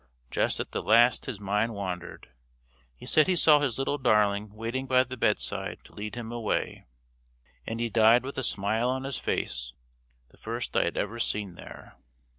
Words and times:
Just 0.31 0.59
at 0.59 0.71
the 0.71 0.81
last 0.81 1.27
his 1.27 1.39
mind 1.39 1.75
wandered. 1.75 2.31
He 2.95 3.05
said 3.05 3.27
he 3.27 3.35
saw 3.35 3.59
his 3.59 3.77
little 3.77 3.99
darling 3.99 4.51
waiting 4.51 4.87
by 4.87 5.03
the 5.03 5.15
bedside 5.15 5.83
to 5.83 5.93
lead 5.93 6.15
him 6.15 6.31
away, 6.31 6.87
and 7.67 7.79
he 7.79 7.91
died 7.91 8.23
with 8.23 8.39
a 8.39 8.43
smile 8.43 8.89
on 8.89 9.03
his 9.03 9.19
face 9.19 9.73
the 10.29 10.37
first 10.37 10.75
I 10.75 10.85
had 10.85 10.97
ever 10.97 11.19
seen 11.19 11.53
there." 11.53 11.97